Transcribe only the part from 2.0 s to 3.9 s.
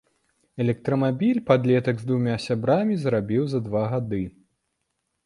з двума сябрамі зрабіў за два